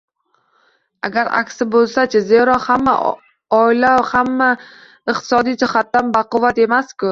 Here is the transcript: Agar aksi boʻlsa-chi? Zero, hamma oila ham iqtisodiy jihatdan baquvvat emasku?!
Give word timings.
Agar 1.09 1.27
aksi 1.39 1.67
boʻlsa-chi? 1.75 2.21
Zero, 2.31 2.55
hamma 2.65 2.97
oila 3.59 3.93
ham 4.13 4.43
iqtisodiy 4.49 5.61
jihatdan 5.67 6.13
baquvvat 6.19 6.67
emasku?! 6.69 7.07